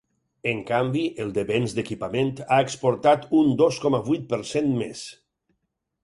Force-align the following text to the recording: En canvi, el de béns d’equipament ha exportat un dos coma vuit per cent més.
En 0.51 0.61
canvi, 0.67 1.01
el 1.25 1.27
de 1.33 1.41
béns 1.49 1.75
d’equipament 1.79 2.31
ha 2.45 2.57
exportat 2.67 3.27
un 3.41 3.51
dos 3.59 3.77
coma 3.83 3.99
vuit 4.09 4.25
per 4.33 4.41
cent 4.53 4.71
més. 4.79 5.05